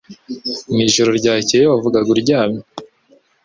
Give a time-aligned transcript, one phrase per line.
[0.71, 2.61] Mwijoro ryakeye wavugaga uryamye